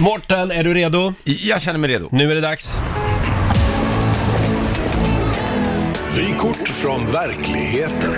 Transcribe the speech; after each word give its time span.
Mårten, 0.00 0.50
är 0.50 0.64
du 0.64 0.74
redo? 0.74 1.14
Jag 1.24 1.62
känner 1.62 1.78
mig 1.78 1.90
redo. 1.90 2.08
Nu 2.12 2.30
är 2.30 2.34
det 2.34 2.40
dags. 2.40 2.76
Vykort 6.16 6.68
från 6.68 7.12
verkligheten. 7.12 8.14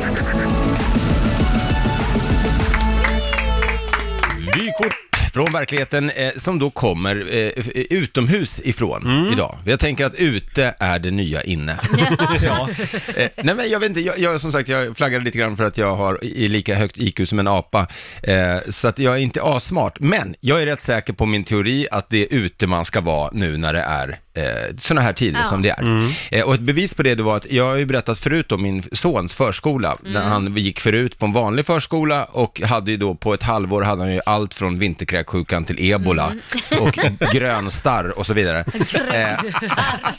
Från 5.36 5.52
verkligheten 5.52 6.10
eh, 6.10 6.32
som 6.36 6.58
då 6.58 6.70
kommer 6.70 7.16
eh, 7.36 7.50
f- 7.56 7.68
utomhus 7.74 8.60
ifrån 8.64 9.28
idag. 9.32 9.58
Jag 9.64 9.80
tänker 9.80 10.04
att 10.06 10.14
ute 10.14 10.74
är 10.78 10.98
det 10.98 11.10
nya 11.10 11.42
inne. 11.42 11.76
ja. 12.42 12.68
eh, 13.16 13.28
nej 13.42 13.54
men 13.54 13.70
jag 13.70 13.80
vet 13.80 13.88
inte, 13.88 14.00
jag, 14.00 14.18
jag 14.18 14.40
som 14.40 14.52
sagt, 14.52 14.68
jag 14.68 14.96
flaggade 14.96 15.24
lite 15.24 15.38
grann 15.38 15.56
för 15.56 15.64
att 15.64 15.78
jag 15.78 15.96
har 15.96 16.24
i 16.24 16.48
lika 16.48 16.74
högt 16.74 16.98
IQ 16.98 17.28
som 17.28 17.38
en 17.38 17.48
apa. 17.48 17.86
Eh, 18.22 18.56
så 18.68 18.88
att 18.88 18.98
jag 18.98 19.14
är 19.16 19.20
inte 19.20 19.42
asmart. 19.42 19.96
Men 20.00 20.34
jag 20.40 20.62
är 20.62 20.66
rätt 20.66 20.80
säker 20.80 21.12
på 21.12 21.26
min 21.26 21.44
teori 21.44 21.86
att 21.90 22.10
det 22.10 22.18
är 22.22 22.26
ute 22.38 22.66
man 22.66 22.84
ska 22.84 23.00
vara 23.00 23.30
nu 23.32 23.56
när 23.56 23.72
det 23.72 23.80
är 23.80 24.18
eh, 24.34 24.76
sådana 24.80 25.00
här 25.00 25.12
tider 25.12 25.38
Ja. 25.38 25.44
som 25.44 25.62
det 25.62 25.70
är. 25.70 26.12
Eh, 26.30 26.44
och 26.44 26.54
ett 26.54 26.60
bevis 26.60 26.94
på 26.94 27.02
det, 27.02 27.14
det 27.14 27.22
var 27.22 27.36
att 27.36 27.46
jag 27.50 27.64
har 27.64 27.76
ju 27.76 27.84
berättat 27.86 28.18
förut 28.18 28.52
om 28.52 28.62
min 28.62 28.82
sons 28.92 29.34
förskola, 29.34 29.96
när 30.04 30.22
han 30.22 30.56
gick 30.56 30.80
förut 30.80 31.18
på 31.18 31.26
en 31.26 31.32
vanlig 31.32 31.66
förskola 31.66 32.24
och 32.24 32.60
hade 32.60 32.90
ju 32.90 32.96
då 32.96 33.14
på 33.14 33.34
ett 33.34 33.42
halvår 33.42 33.82
hade 33.82 34.02
han 34.02 34.12
ju 34.14 34.20
allt 34.26 34.54
från 34.54 34.78
vinterkräksjukan 35.26 35.64
till 35.64 35.92
ebola 35.92 36.32
och 36.80 36.98
grönstarr 37.32 38.18
och 38.18 38.26
så 38.26 38.34
vidare. 38.34 38.64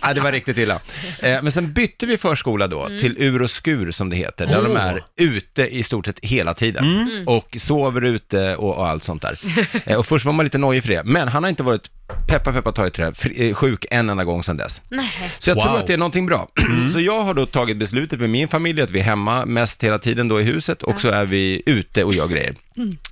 Eh, 0.03 0.13
det 0.15 0.21
var 0.21 0.31
riktigt 0.31 0.57
illa. 0.57 0.79
Eh, 1.19 1.41
men 1.43 1.51
sen 1.51 1.73
bytte 1.73 2.05
vi 2.05 2.17
förskola 2.17 2.67
då 2.67 2.87
till 2.87 3.15
ur 3.17 3.41
och 3.41 3.49
skur 3.49 3.91
som 3.91 4.09
det 4.09 4.15
heter, 4.15 4.47
där 4.47 4.63
de 4.63 4.75
är 4.75 5.03
ute 5.15 5.67
i 5.67 5.83
stort 5.83 6.05
sett 6.05 6.19
hela 6.21 6.53
tiden 6.53 7.09
och 7.27 7.57
sover 7.59 8.01
ute 8.01 8.55
och, 8.55 8.77
och 8.77 8.87
allt 8.87 9.03
sånt 9.03 9.21
där. 9.21 9.39
Eh, 9.85 9.97
och 9.97 10.05
först 10.05 10.25
var 10.25 10.33
man 10.33 10.45
lite 10.45 10.57
nojig 10.57 10.83
för 10.83 10.89
det, 10.89 11.03
men 11.03 11.27
han 11.27 11.43
har 11.43 11.49
inte 11.49 11.63
varit 11.63 11.89
peppa 12.27 12.51
peppa 12.53 12.71
ta 12.71 12.87
i 12.87 12.91
trä, 12.91 13.11
fri- 13.13 13.49
eh, 13.49 13.53
sjuk 13.55 13.85
en 13.91 14.09
enda 14.09 14.23
gång 14.23 14.43
sedan 14.43 14.57
dess. 14.57 14.81
Nej. 14.89 15.11
Så 15.39 15.49
jag 15.49 15.55
Wow. 15.55 15.63
tror 15.63 15.77
att 15.77 15.87
det 15.87 15.93
är 15.93 15.97
någonting 15.97 16.25
bra. 16.25 16.47
Så 16.93 16.99
jag 16.99 17.23
har 17.23 17.33
då 17.33 17.45
tagit 17.45 17.77
beslutet 17.77 18.19
med 18.19 18.29
min 18.29 18.47
familj 18.47 18.81
att 18.81 18.91
vi 18.91 18.99
är 18.99 19.03
hemma 19.03 19.45
mest 19.45 19.83
hela 19.83 19.99
tiden 19.99 20.27
då 20.27 20.41
i 20.41 20.43
huset 20.43 20.83
och 20.83 21.01
så 21.01 21.09
är 21.09 21.25
vi 21.25 21.63
ute 21.65 22.03
och 22.03 22.13
gör 22.13 22.27
grejer. 22.27 22.55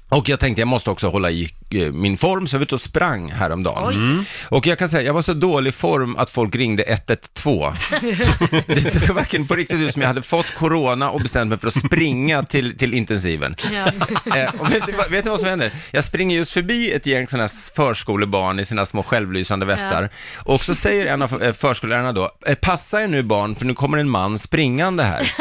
Och 0.10 0.30
jag 0.30 0.40
tänkte 0.40 0.62
jag 0.62 0.68
måste 0.68 0.90
också 0.90 1.10
hålla 1.10 1.32
i 1.32 1.50
eh, 1.72 1.92
min 1.92 2.18
form, 2.18 2.48
så 2.48 2.56
jag 2.56 2.60
var 2.60 2.66
ute 2.66 2.76
och 2.76 2.82
sprang 2.82 3.32
häromdagen. 3.32 4.26
Och 4.50 4.68
jag 4.68 4.80
kan 4.80 4.90
säga, 4.90 5.02
jag 5.04 5.14
var 5.14 5.22
så 5.22 5.34
dålig 5.34 5.74
form 5.74 6.16
att 6.16 6.30
folk 6.30 6.56
ringde 6.56 6.84
112. 6.84 7.74
det 8.68 9.02
såg 9.06 9.16
verkligen 9.16 9.48
på 9.48 9.56
riktigt 9.56 9.80
ut 9.80 9.94
som 9.94 10.02
jag 10.02 10.10
hade 10.10 10.22
fått 10.22 10.56
corona 10.56 11.10
och 11.10 11.22
bestämt 11.22 11.50
mig 11.50 11.60
för 11.60 11.68
att 11.68 11.80
springa 11.86 12.44
till, 12.44 12.78
till 12.78 12.94
intensiven. 12.94 13.56
Ja. 13.74 13.86
Eh, 14.38 14.50
och 14.62 14.72
vet, 14.74 14.86
du 14.86 14.92
vad- 14.92 15.12
vet 15.12 15.26
ni 15.26 15.32
vad 15.32 15.40
som 15.40 15.50
händer? 15.50 15.72
Jag 15.92 16.04
springer 16.04 16.38
just 16.38 16.52
förbi 16.52 16.92
ett 16.92 17.06
gäng 17.06 17.28
sådana 17.28 17.44
här 17.44 17.74
förskolebarn 17.76 18.60
i 18.60 18.66
sina 18.66 18.85
små 18.86 19.04
självlysande 19.04 19.66
västar. 19.66 20.10
Och 20.36 20.66
så 20.66 20.76
säger 20.76 21.06
en 21.06 21.22
av 21.22 21.44
eh, 21.44 21.54
förskollärarna 21.54 22.12
då, 22.12 22.32
"Eh, 22.48 22.56
passa 22.56 23.02
er 23.04 23.08
nu 23.08 23.24
barn, 23.24 23.56
för 23.56 23.66
nu 23.66 23.74
kommer 23.74 23.98
en 23.98 24.10
man 24.10 24.38
springande 24.38 25.04
här. 25.04 25.32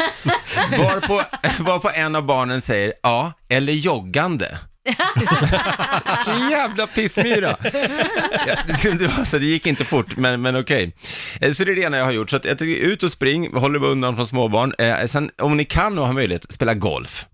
Varpå, 0.77 1.21
varpå 1.63 1.91
en 1.93 2.15
av 2.15 2.25
barnen 2.25 2.61
säger, 2.61 2.93
ja, 3.03 3.33
eller 3.49 3.73
joggande. 3.73 4.57
Vilken 6.17 6.49
jävla 6.49 6.87
pissmyra. 6.87 7.57
Ja, 8.47 9.37
det, 9.39 9.45
gick 9.45 9.65
inte 9.65 9.85
fort, 9.85 10.17
men, 10.17 10.41
men 10.41 10.55
okej. 10.59 10.95
Eh, 11.41 11.51
Så 11.51 11.63
det 11.63 11.71
är 11.71 11.75
det 11.75 11.81
ena 11.81 11.97
jag 11.97 12.05
har 12.05 12.11
gjort. 12.11 12.29
Så 12.29 12.35
att 12.35 12.45
jag 12.45 12.57
tycker 12.57 12.81
ut 12.85 13.03
och 13.03 13.11
spring, 13.11 13.53
håller 13.57 13.79
mig 13.79 13.89
undan 13.89 14.15
från 14.15 14.27
småbarn. 14.27 14.73
Eh, 14.77 15.05
sen, 15.05 15.29
om 15.41 15.57
ni 15.57 15.65
kan 15.65 15.99
och 15.99 16.05
har 16.07 16.13
möjlighet, 16.13 16.51
spela 16.53 16.73
golf. 16.73 17.25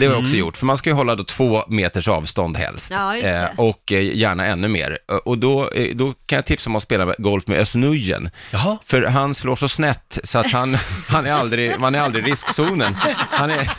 Det 0.00 0.06
har 0.06 0.12
jag 0.14 0.22
också 0.22 0.36
gjort, 0.36 0.56
för 0.56 0.66
man 0.66 0.76
ska 0.76 0.90
ju 0.90 0.94
hålla 0.96 1.14
då 1.14 1.24
två 1.24 1.62
meters 1.68 2.08
avstånd 2.08 2.56
helst. 2.56 2.90
Ja, 2.90 3.14
just 3.14 3.24
det. 3.24 3.52
och 3.56 3.92
eh, 3.92 4.16
gärna 4.16 4.46
ännu 4.46 4.68
mer. 4.68 4.98
Eh, 5.10 5.16
Och 5.16 5.38
då, 5.38 5.70
eh, 5.70 5.96
då 5.96 6.14
kan 6.26 6.36
jag 6.36 6.46
tipsa 6.46 6.70
om 6.70 6.76
att 6.76 6.82
spela 6.82 7.14
golf 7.18 7.46
med 7.46 7.60
Özz 7.60 7.74
Nujen. 7.74 8.30
Jaha. 8.50 8.78
För 8.84 9.02
han 9.02 9.34
slår 9.34 9.56
så 9.56 9.68
snett 9.68 10.18
så 10.24 10.38
att 10.38 10.52
han, 10.52 10.74
han 11.08 11.26
är 11.26 11.32
aldrig, 11.32 11.78
man 11.80 11.94
är 11.94 12.00
aldrig 12.00 12.28
i 12.28 12.30
riskzonen. 12.30 12.94
Han 13.30 13.50
är, 13.50 13.70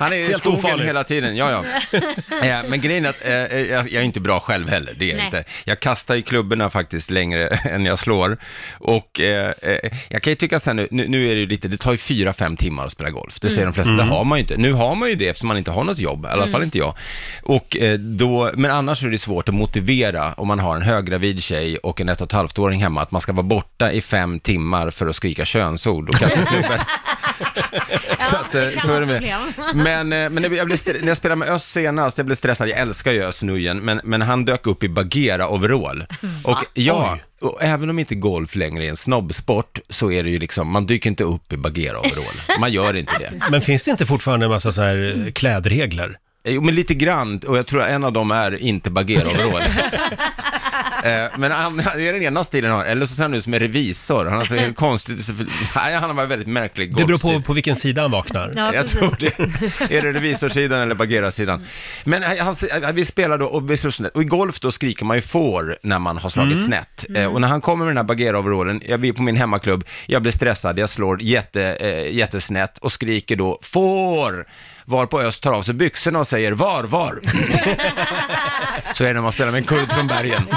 han 0.00 0.12
är 0.12 0.16
i 0.16 0.26
Helt 0.26 0.38
skogen 0.38 0.58
ofarligt. 0.58 0.86
hela 0.88 1.04
tiden, 1.04 1.36
ja 1.36 1.50
ja. 1.50 1.64
Eh, 2.42 2.58
men 2.68 2.80
grejen 2.80 3.04
är 3.04 3.10
att 3.10 3.26
eh, 3.28 3.34
jag, 3.60 3.88
jag 3.90 3.92
är 4.00 4.02
inte 4.02 4.20
bra 4.20 4.40
själv 4.40 4.68
heller, 4.68 4.94
det 4.98 5.04
är 5.04 5.08
jag 5.08 5.16
Nej. 5.16 5.26
inte. 5.26 5.44
Jag 5.64 5.80
kastar 5.80 6.14
ju 6.14 6.22
klubborna 6.22 6.70
faktiskt 6.70 7.10
längre 7.10 7.48
än 7.64 7.84
jag 7.86 7.98
slår. 7.98 8.36
Och 8.78 9.20
eh, 9.20 9.52
eh, 9.62 9.90
jag 10.08 10.22
kan 10.22 10.30
ju 10.30 10.34
tycka 10.34 10.60
sen 10.60 10.76
nu, 10.76 10.88
nu, 10.90 11.08
nu 11.08 11.24
är 11.30 11.34
det 11.34 11.40
ju 11.40 11.46
lite, 11.46 11.68
det 11.68 11.76
tar 11.76 11.92
ju 11.92 11.98
fyra, 11.98 12.32
fem 12.32 12.56
timmar 12.56 12.86
att 12.86 12.92
spela 12.92 13.10
golf. 13.10 13.40
Det 13.40 13.50
säger 13.50 13.64
de 13.64 13.72
flesta, 13.72 13.92
det 13.92 14.02
har 14.02 14.24
man 14.24 14.38
ju 14.38 14.42
inte. 14.42 14.56
Nu 14.56 14.72
har 14.72 14.94
man 14.94 15.08
ju 15.08 15.14
det 15.14 15.28
eftersom 15.28 15.48
man 15.48 15.58
inte 15.58 15.70
har 15.70 15.84
något 15.84 15.98
jobb, 15.98 16.24
i 16.24 16.28
alla 16.28 16.48
fall 16.48 16.62
inte 16.62 16.78
jag. 16.78 16.94
Och 17.42 17.76
eh, 17.76 17.98
då, 17.98 18.50
men 18.54 18.70
annars 18.70 19.02
är 19.04 19.08
det 19.08 19.18
svårt 19.18 19.48
att 19.48 19.54
motivera 19.54 20.32
om 20.32 20.48
man 20.48 20.58
har 20.58 20.76
en 20.76 20.82
höggravid 20.82 21.42
tjej 21.42 21.76
och 21.76 22.00
en 22.00 22.08
ett 22.08 22.20
och 22.20 22.26
ett 22.26 22.32
halvt 22.32 22.58
åring 22.58 22.82
hemma, 22.82 23.02
att 23.02 23.10
man 23.10 23.20
ska 23.20 23.32
vara 23.32 23.42
borta 23.42 23.92
i 23.92 24.00
fem 24.00 24.40
timmar 24.40 24.90
för 24.90 25.06
att 25.06 25.16
skrika 25.16 25.44
könsord 25.44 26.08
och 26.08 26.14
kasta 26.14 26.44
klubbor. 26.46 26.80
Så, 28.52 28.58
att, 28.58 28.74
eh, 28.74 28.80
så 28.80 28.92
är 28.92 29.00
det 29.00 29.06
med. 29.06 29.54
Men, 29.74 30.12
eh, 30.12 30.30
men 30.30 30.54
jag 30.54 30.66
blev, 30.66 30.78
när 31.00 31.08
jag 31.08 31.16
spelade 31.16 31.38
med 31.38 31.48
Öss 31.48 31.64
senast, 31.64 32.18
jag 32.18 32.26
blev 32.26 32.36
stressad, 32.36 32.68
jag 32.68 32.78
älskar 32.78 33.12
ju 33.12 33.24
Öss 33.24 33.42
Nujen, 33.42 33.78
men, 33.78 34.00
men 34.04 34.22
han 34.22 34.44
dök 34.44 34.66
upp 34.66 34.82
i 34.82 34.88
Bagheera-overall. 34.88 36.04
Och 36.44 36.64
ja, 36.74 37.18
och 37.40 37.62
även 37.62 37.90
om 37.90 37.98
inte 37.98 38.14
golf 38.14 38.54
längre 38.54 38.84
är 38.84 38.90
en 38.90 38.96
snobbsport, 38.96 39.78
så 39.88 40.10
är 40.10 40.22
det 40.22 40.30
ju 40.30 40.38
liksom, 40.38 40.68
man 40.68 40.86
dyker 40.86 41.10
inte 41.10 41.24
upp 41.24 41.52
i 41.52 41.56
Bagheera-overall. 41.56 42.60
Man 42.60 42.72
gör 42.72 42.96
inte 42.96 43.18
det. 43.18 43.32
Men 43.50 43.62
finns 43.62 43.84
det 43.84 43.90
inte 43.90 44.06
fortfarande 44.06 44.46
en 44.46 44.50
massa 44.50 44.72
så 44.72 44.82
här 44.82 45.24
eh, 45.26 45.32
klädregler? 45.32 46.18
Jo, 46.44 46.60
men 46.60 46.74
lite 46.74 46.94
grann, 46.94 47.40
och 47.46 47.58
jag 47.58 47.66
tror 47.66 47.82
att 47.82 47.88
en 47.88 48.04
av 48.04 48.12
dem 48.12 48.30
är 48.30 48.62
inte 48.62 48.90
Bagheera-overall. 48.90 49.62
Eh, 51.04 51.30
Men 51.38 51.52
han, 51.52 51.76
det 51.76 52.08
är 52.08 52.12
den 52.12 52.22
ena 52.22 52.44
stilen 52.44 52.70
han 52.70 52.78
har, 52.80 52.86
eller 52.86 53.06
så 53.06 53.14
ser 53.14 53.22
han 53.22 53.34
ut 53.34 53.44
som 53.44 53.54
en 53.54 53.60
revisor. 53.60 54.24
Han 54.26 54.38
har 54.38 54.44
så 54.44 54.54
helt 54.64 54.76
konstigt, 54.76 55.28
nej, 55.76 55.94
han 55.94 56.16
har 56.16 56.26
väldigt 56.26 56.48
märklig 56.48 56.96
Det 56.96 57.04
beror 57.04 57.18
på 57.18 57.42
på 57.42 57.52
vilken 57.52 57.76
sida 57.76 58.02
han 58.02 58.10
vaknar. 58.10 58.52
Ja, 58.56 58.74
jag 58.74 58.82
precis. 58.82 58.98
tror 58.98 59.16
det. 59.18 59.96
Är 59.96 60.02
det 60.02 60.12
revisorsidan 60.12 60.80
eller 60.80 60.94
Bagheera-sidan? 60.94 61.66
Men 62.04 62.22
han, 62.22 62.36
han, 62.38 62.94
vi 62.94 63.04
spelar 63.04 63.38
då, 63.38 63.46
och 63.46 63.70
vi 63.70 63.76
slår 63.76 63.90
snett. 63.90 64.14
Och 64.14 64.22
i 64.22 64.24
golf 64.24 64.60
då 64.60 64.72
skriker 64.72 65.04
man 65.04 65.16
ju 65.16 65.20
får 65.20 65.78
när 65.82 65.98
man 65.98 66.16
har 66.18 66.30
slagit 66.30 66.64
snett. 66.64 67.04
Eh, 67.14 67.24
och 67.26 67.40
när 67.40 67.48
han 67.48 67.60
kommer 67.60 67.84
med 67.84 67.96
den 67.96 68.06
här 68.06 68.14
Bagheera-overallen, 68.14 68.82
jag 68.88 69.00
blir 69.00 69.12
på 69.12 69.22
min 69.22 69.36
hemmaklubb, 69.36 69.84
jag 70.06 70.22
blir 70.22 70.32
stressad, 70.32 70.78
jag 70.78 70.88
slår 70.88 71.22
jätte, 71.22 71.62
eh, 71.62 72.14
jättesnett 72.14 72.78
och 72.78 72.92
skriker 72.92 73.36
då 73.36 73.58
får! 73.62 74.46
Varpå 74.90 75.20
Öst 75.20 75.42
tar 75.42 75.52
av 75.52 75.62
sig 75.62 75.74
byxorna 75.74 76.18
och 76.18 76.26
säger 76.26 76.52
var, 76.52 76.84
var? 76.84 77.20
Så 78.94 79.04
är 79.04 79.08
det 79.08 79.14
när 79.14 79.20
man 79.20 79.32
spelar 79.32 79.50
med 79.50 79.58
en 79.58 79.64
kurd 79.64 79.92
från 79.92 80.06
bergen. 80.06 80.42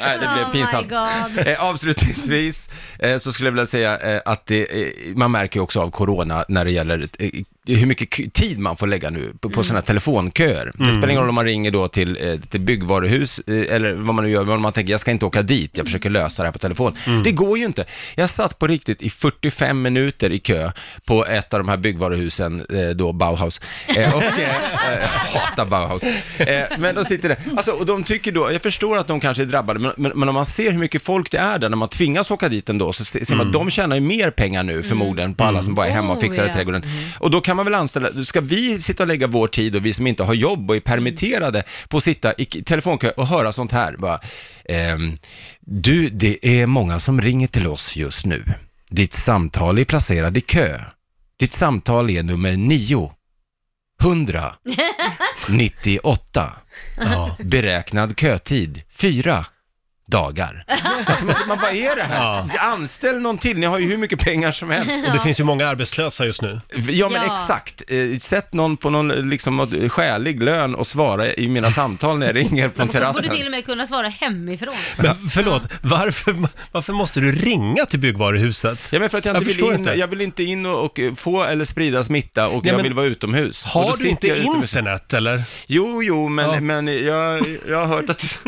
Nej, 0.00 0.18
det 0.20 0.30
blev 0.34 0.46
Oh 0.46 0.52
pinsamt. 0.52 0.88
God. 0.90 1.46
Eh, 1.46 1.64
avslutningsvis 1.64 2.70
eh, 2.98 3.18
så 3.18 3.32
skulle 3.32 3.46
jag 3.46 3.52
vilja 3.52 3.66
säga 3.66 3.98
eh, 3.98 4.20
att 4.24 4.46
det, 4.46 4.82
eh, 4.82 5.16
man 5.16 5.30
märker 5.30 5.58
ju 5.58 5.62
också 5.62 5.80
av 5.80 5.90
corona 5.90 6.44
när 6.48 6.64
det 6.64 6.70
gäller 6.70 7.08
eh, 7.18 7.30
hur 7.66 7.86
mycket 7.86 8.32
tid 8.34 8.58
man 8.58 8.76
får 8.76 8.86
lägga 8.86 9.10
nu 9.10 9.32
på, 9.40 9.50
på 9.50 9.64
sådana 9.64 9.80
här 9.80 9.86
telefonköer. 9.86 10.72
Det 10.74 10.90
spelar 10.90 11.08
ingen 11.08 11.20
roll 11.20 11.28
om 11.28 11.34
man 11.34 11.44
ringer 11.44 11.70
då 11.70 11.88
till, 11.88 12.18
eh, 12.20 12.40
till 12.40 12.60
byggvaruhus 12.60 13.38
eh, 13.38 13.74
eller 13.76 13.92
vad 13.94 14.14
man 14.14 14.24
nu 14.24 14.30
gör, 14.30 14.44
men 14.44 14.54
om 14.54 14.62
man 14.62 14.72
tänker 14.72 14.90
jag 14.92 15.00
ska 15.00 15.10
inte 15.10 15.24
åka 15.26 15.42
dit, 15.42 15.76
jag 15.76 15.86
försöker 15.86 16.10
lösa 16.10 16.42
det 16.42 16.46
här 16.46 16.52
på 16.52 16.58
telefon. 16.58 16.96
Det 17.24 17.32
går 17.32 17.58
ju 17.58 17.64
inte. 17.64 17.84
Jag 18.14 18.30
satt 18.30 18.58
på 18.58 18.66
riktigt 18.66 19.02
i 19.02 19.10
45 19.10 19.82
minuter 19.82 20.30
i 20.32 20.38
kö 20.38 20.70
på 21.04 21.26
ett 21.26 21.54
av 21.54 21.60
de 21.60 21.68
här 21.68 21.76
byggvaruhusen, 21.76 22.60
eh, 22.72 22.88
då 22.96 23.12
Bauhaus. 23.12 23.60
Och, 23.88 23.94
jag 23.96 25.08
hatar 25.08 25.66
Bauhaus. 25.66 26.02
Men 26.78 26.94
de 26.94 27.04
sitter 27.04 27.28
där, 27.28 27.38
alltså, 27.56 27.70
och 27.72 27.86
de 27.86 28.04
tycker 28.04 28.32
då, 28.32 28.52
jag 28.52 28.62
förstår 28.62 28.96
att 28.98 29.06
de 29.08 29.20
kanske 29.20 29.42
är 29.42 29.46
drabbade, 29.46 29.80
men, 29.80 29.92
men, 29.96 30.12
men 30.14 30.28
om 30.28 30.34
man 30.34 30.46
ser 30.46 30.70
hur 30.70 30.78
mycket 30.78 31.02
folk 31.02 31.30
det 31.30 31.38
är 31.38 31.58
där, 31.58 31.68
när 31.68 31.76
man 31.76 31.88
tvingas 31.88 32.30
åka 32.30 32.48
dit 32.48 32.68
ändå, 32.68 32.92
så 32.92 33.04
se- 33.04 33.24
ser 33.24 33.34
man 33.36 33.46
att 33.46 33.52
de 33.52 33.70
tjänar 33.70 33.96
ju 33.96 34.00
mer 34.02 34.30
pengar 34.30 34.62
nu 34.62 34.82
förmodligen 34.82 35.34
på 35.34 35.44
alla 35.44 35.62
som 35.62 35.74
bara 35.74 35.86
är 35.86 35.90
hemma 35.90 36.12
och 36.12 36.18
Oh, 36.18 36.20
fixar 36.20 36.48
i 36.48 36.52
trädgården. 36.52 36.82
Och 37.18 37.30
då 37.30 37.40
kan 37.40 37.53
man 37.54 37.66
väl 37.66 37.74
anställa, 37.74 38.24
ska 38.24 38.40
vi 38.40 38.82
sitta 38.82 39.02
och 39.02 39.08
lägga 39.08 39.26
vår 39.26 39.48
tid 39.48 39.76
och 39.76 39.86
vi 39.86 39.92
som 39.92 40.06
inte 40.06 40.22
har 40.22 40.34
jobb 40.34 40.70
och 40.70 40.76
är 40.76 40.80
permitterade 40.80 41.62
på 41.88 41.96
att 41.96 42.04
sitta 42.04 42.32
i 42.32 42.44
telefonkö 42.44 43.10
och 43.10 43.26
höra 43.26 43.52
sånt 43.52 43.72
här 43.72 43.96
bara, 43.98 44.20
ehm, 44.64 45.16
du, 45.60 46.08
det 46.08 46.60
är 46.60 46.66
många 46.66 46.98
som 46.98 47.20
ringer 47.20 47.46
till 47.46 47.66
oss 47.66 47.96
just 47.96 48.26
nu. 48.26 48.44
Ditt 48.90 49.14
samtal 49.14 49.78
är 49.78 49.84
placerad 49.84 50.36
i 50.36 50.40
kö. 50.40 50.80
Ditt 51.38 51.52
samtal 51.52 52.10
är 52.10 52.22
nummer 52.22 52.56
9. 52.56 53.12
100. 54.02 54.54
98. 55.48 56.52
Ja. 56.96 57.36
Beräknad 57.38 58.20
kötid 58.20 58.82
4. 58.90 59.46
Dagar. 60.06 60.64
Alltså, 61.06 61.24
man, 61.24 61.34
man 61.48 61.58
bara, 61.58 61.66
vad 61.66 61.74
är 61.76 61.96
det 61.96 62.02
här? 62.02 62.22
Ja. 62.24 62.46
Anställ 62.60 63.20
någon 63.20 63.38
till, 63.38 63.58
ni 63.58 63.66
har 63.66 63.78
ju 63.78 63.88
hur 63.90 63.96
mycket 63.98 64.20
pengar 64.20 64.52
som 64.52 64.70
helst. 64.70 64.90
Och 65.06 65.12
det 65.12 65.18
finns 65.20 65.40
ju 65.40 65.44
många 65.44 65.68
arbetslösa 65.68 66.24
just 66.26 66.42
nu. 66.42 66.60
Ja 66.88 67.08
men 67.08 67.22
Ja. 67.26 67.32
exakt, 67.34 67.82
Eh, 67.88 68.18
sätt 68.18 68.52
någon 68.52 68.76
på 68.76 68.90
någon 68.90 69.08
liksom, 69.08 69.70
skälig 69.90 70.42
lön 70.42 70.74
och 70.74 70.86
svara 70.86 71.32
i 71.34 71.48
mina 71.48 71.70
samtal 71.70 72.18
när 72.18 72.26
jag 72.26 72.36
ringer 72.36 72.68
från 72.68 72.72
Man 72.78 72.86
borde 72.86 72.98
terrassen. 72.98 73.28
till 73.36 73.44
och 73.44 73.50
med 73.50 73.64
kunna 73.64 73.86
svara 73.86 74.08
hemifrån. 74.08 74.74
Men 74.96 75.16
förlåt, 75.28 75.62
varför, 75.82 76.36
varför 76.72 76.92
måste 76.92 77.20
du 77.20 77.32
ringa 77.32 77.86
till 77.86 77.98
byggvaruhuset? 77.98 78.88
Ja 78.92 79.00
men 79.00 79.10
för 79.10 79.18
att 79.18 79.24
jag 79.24 79.34
Jag 79.36 79.40
inte 79.42 79.46
vill 79.48 79.56
förstår 79.56 79.74
in, 79.74 79.80
inte. 79.80 79.94
jag 79.94 80.06
vill 80.08 80.20
inte 80.20 80.42
in 80.42 80.66
och, 80.66 80.84
och 80.84 81.00
få 81.16 81.44
eller 81.44 81.64
sprida 81.64 82.04
smitta 82.04 82.48
och 82.48 82.54
Ja, 82.54 82.68
jag 82.68 82.74
men- 82.76 82.82
vill 82.82 82.94
vara 82.94 83.06
utomhus. 83.06 83.64
Och 83.64 83.70
då 83.74 83.80
Har 83.80 83.86
du 83.92 83.96
sitter 83.96 84.10
inte 84.10 84.26
jag 84.28 84.36
utomhus. 84.38 84.72
internet 84.72 85.12
eller? 85.12 85.42
Jo, 85.66 86.02
jo, 86.02 86.28
men, 86.28 86.50
Ja. 86.50 86.60
men 86.60 86.86
jag, 87.04 87.46
jag 87.68 87.78
har 87.78 87.86
hört 87.86 88.10
att... 88.10 88.22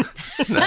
Nej. 0.47 0.63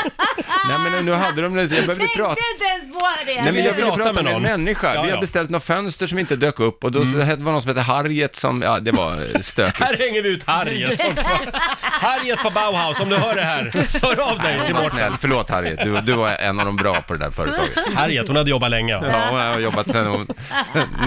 Nej, 0.70 0.79
men 0.84 1.06
nu 1.06 1.12
hade 1.12 1.42
de 1.42 1.54
det, 1.56 1.62
jag 1.62 1.70
behövde 1.70 1.96
Tänkte 1.96 2.18
prata. 2.20 2.36
inte 2.54 2.66
ens 2.66 2.94
på 2.94 3.08
det! 3.26 3.42
Nej, 3.42 3.52
men 3.52 3.64
jag 3.66 3.74
ville 3.74 3.92
prata 3.92 4.14
med 4.14 4.18
en 4.18 4.34
någon. 4.34 4.42
människa. 4.42 4.96
Ja, 4.96 5.02
Vi 5.04 5.12
har 5.12 5.18
beställt 5.20 5.50
några 5.50 5.62
fönster 5.62 6.08
som 6.08 6.20
inte 6.20 6.36
dök 6.36 6.60
upp 6.60 6.84
och 6.84 6.92
då 6.92 7.06
så 7.06 7.18
det 7.18 7.36
var 7.40 7.52
någon 7.52 7.62
som 7.62 7.70
hette 7.70 7.82
Harriet 7.82 8.36
som, 8.36 8.62
ja, 8.62 8.80
det 8.80 8.92
var 8.92 9.14
eh, 9.36 9.42
stökigt. 9.42 9.80
Här 9.84 9.98
hänger 9.98 10.22
vi 10.24 10.30
ut 10.30 10.44
Harriet 10.48 11.02
också. 11.02 11.30
Harriet 11.82 12.40
på 12.44 12.50
Bauhaus, 12.50 13.00
om 13.00 13.10
du 13.10 13.16
hör 13.18 13.36
det 13.36 13.42
här, 13.42 13.72
hör 14.02 14.32
av 14.32 14.40
dig 14.40 14.60
till 14.66 14.74
Var 14.76 14.82
Mårten. 14.82 14.98
snäll, 14.98 15.14
förlåt 15.22 15.50
Harriet, 15.50 15.80
du, 15.84 16.02
du 16.02 16.14
var 16.14 16.30
en 16.30 16.60
av 16.60 16.66
de 16.66 16.76
bra 16.76 17.02
på 17.02 17.14
det 17.14 17.20
där 17.20 17.32
företaget. 17.32 17.94
Harriet, 17.96 18.28
hon 18.28 18.36
hade 18.38 18.50
jobbat 18.50 18.70
länge. 18.72 18.94
Ja, 18.94 19.28
hon 19.30 19.40
har 19.40 19.60
jobbat 19.60 19.92
sedan 19.92 20.28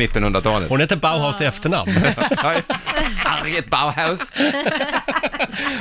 1900-talet. 0.01 0.69
Hon 0.69 0.81
heter 0.81 0.97
Bauhaus 0.97 1.41
i 1.41 1.45
efternamn. 1.45 1.91
Harriet 3.17 3.67
Bauhaus. 3.71 4.21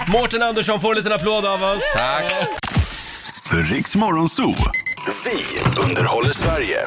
Mårten 0.07 0.43
Andersson 0.43 0.81
får 0.81 0.91
en 0.91 0.97
liten 0.97 1.11
applåd 1.11 1.45
av 1.45 1.63
oss. 1.63 1.81
Tack. 1.95 2.25
Riks 3.51 3.95
Morgonzoo. 3.95 4.53
Vi 5.25 5.59
underhåller 5.81 6.33
Sverige. 6.33 6.77